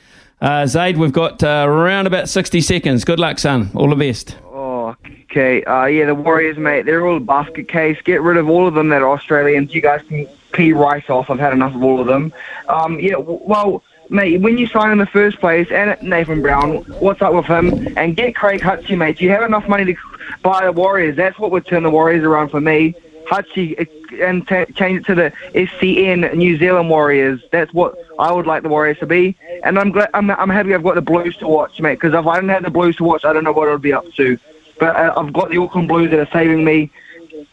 Uh, 0.40 0.66
Zaid, 0.66 0.96
we've 0.96 1.12
got 1.12 1.42
uh, 1.42 1.66
around 1.68 2.06
about 2.06 2.28
sixty 2.28 2.60
seconds. 2.60 3.04
Good 3.04 3.20
luck, 3.20 3.38
son. 3.38 3.70
All 3.74 3.90
the 3.90 3.96
best. 3.96 4.36
Oh, 4.44 4.96
okay. 5.30 5.62
Uh, 5.64 5.84
yeah, 5.86 6.06
the 6.06 6.14
Warriors, 6.14 6.56
mate. 6.56 6.86
They're 6.86 7.06
all 7.06 7.20
basket 7.20 7.68
case. 7.68 7.98
Get 8.04 8.22
rid 8.22 8.38
of 8.38 8.48
all 8.48 8.66
of 8.66 8.74
them 8.74 8.88
that 8.88 9.02
Australians. 9.02 9.74
You 9.74 9.82
guys 9.82 10.02
can 10.08 10.26
pee 10.52 10.72
right 10.72 11.08
off. 11.10 11.30
I've 11.30 11.40
had 11.40 11.52
enough 11.52 11.74
of 11.74 11.82
all 11.82 12.00
of 12.00 12.06
them. 12.06 12.32
Um, 12.68 12.98
yeah. 13.00 13.16
Well 13.16 13.82
mate, 14.12 14.40
when 14.40 14.58
you 14.58 14.66
sign 14.66 14.92
in 14.92 14.98
the 14.98 15.06
first 15.06 15.40
place, 15.40 15.68
and 15.70 16.00
Nathan 16.02 16.42
Brown, 16.42 16.76
what's 17.00 17.22
up 17.22 17.32
with 17.32 17.46
him? 17.46 17.96
And 17.96 18.16
get 18.16 18.34
Craig 18.34 18.60
Hutchie, 18.60 18.96
mate. 18.96 19.18
Do 19.18 19.24
you 19.24 19.30
have 19.30 19.42
enough 19.42 19.66
money 19.66 19.84
to 19.86 19.96
buy 20.42 20.64
the 20.64 20.72
Warriors? 20.72 21.16
That's 21.16 21.38
what 21.38 21.50
would 21.50 21.66
turn 21.66 21.82
the 21.82 21.90
Warriors 21.90 22.22
around 22.22 22.50
for 22.50 22.60
me. 22.60 22.94
Hutchie 23.26 23.80
uh, 23.80 24.24
and 24.24 24.46
t- 24.46 24.72
change 24.74 25.00
it 25.00 25.06
to 25.06 25.14
the 25.14 25.32
SEN 25.80 26.38
New 26.38 26.58
Zealand 26.58 26.90
Warriors. 26.90 27.40
That's 27.50 27.72
what 27.72 27.96
I 28.18 28.30
would 28.30 28.46
like 28.46 28.62
the 28.62 28.68
Warriors 28.68 28.98
to 28.98 29.06
be. 29.06 29.36
And 29.64 29.78
I'm 29.78 29.90
glad, 29.90 30.10
I'm, 30.12 30.30
I'm 30.30 30.50
happy 30.50 30.74
I've 30.74 30.82
got 30.82 30.96
the 30.96 31.02
Blues 31.02 31.36
to 31.38 31.48
watch, 31.48 31.80
mate. 31.80 31.94
Because 31.94 32.12
if 32.12 32.26
I 32.26 32.36
didn't 32.36 32.50
have 32.50 32.64
the 32.64 32.70
Blues 32.70 32.96
to 32.96 33.04
watch, 33.04 33.24
I 33.24 33.32
don't 33.32 33.44
know 33.44 33.52
what 33.52 33.68
I 33.68 33.72
would 33.72 33.82
be 33.82 33.92
up 33.92 34.10
to. 34.14 34.38
But 34.78 34.96
uh, 34.96 35.14
I've 35.16 35.32
got 35.32 35.50
the 35.50 35.58
Auckland 35.58 35.88
Blues 35.88 36.10
that 36.10 36.20
are 36.20 36.32
saving 36.32 36.64
me, 36.64 36.90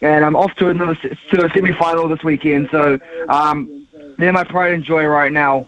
and 0.02 0.26
I'm 0.26 0.36
off 0.36 0.54
to 0.56 0.70
another 0.70 0.96
to 0.96 1.46
a 1.46 1.50
semi-final 1.52 2.10
this 2.10 2.24
weekend. 2.24 2.70
So 2.72 3.00
um, 3.30 3.88
they're 4.18 4.34
my 4.34 4.44
pride 4.44 4.74
and 4.74 4.84
joy 4.84 5.06
right 5.06 5.32
now. 5.32 5.68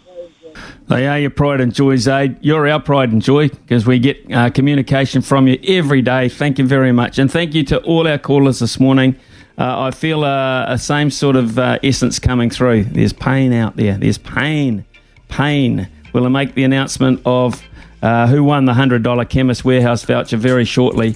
They 0.87 1.07
are 1.07 1.19
your 1.19 1.29
pride 1.29 1.61
and 1.61 1.73
joy, 1.73 1.95
Zaid. 1.95 2.37
You're 2.41 2.67
our 2.67 2.81
pride 2.81 3.11
and 3.11 3.21
joy 3.21 3.49
because 3.49 3.85
we 3.85 3.99
get 3.99 4.31
uh, 4.31 4.49
communication 4.49 5.21
from 5.21 5.47
you 5.47 5.57
every 5.65 6.01
day. 6.01 6.27
Thank 6.27 6.59
you 6.59 6.67
very 6.67 6.91
much. 6.91 7.17
And 7.17 7.31
thank 7.31 7.53
you 7.53 7.63
to 7.65 7.79
all 7.83 8.07
our 8.07 8.17
callers 8.17 8.59
this 8.59 8.79
morning. 8.79 9.15
Uh, 9.57 9.83
I 9.83 9.91
feel 9.91 10.23
uh, 10.25 10.65
a 10.67 10.77
same 10.77 11.09
sort 11.09 11.35
of 11.35 11.57
uh, 11.57 11.79
essence 11.83 12.19
coming 12.19 12.49
through. 12.49 12.85
There's 12.85 13.13
pain 13.13 13.53
out 13.53 13.77
there. 13.77 13.97
There's 13.97 14.17
pain. 14.17 14.85
Pain. 15.29 15.87
We'll 16.13 16.29
make 16.29 16.55
the 16.55 16.63
announcement 16.63 17.21
of 17.25 17.61
uh, 18.01 18.27
who 18.27 18.43
won 18.43 18.65
the 18.65 18.73
$100 18.73 19.29
Chemist 19.29 19.63
Warehouse 19.63 20.03
voucher 20.03 20.37
very 20.37 20.65
shortly. 20.65 21.15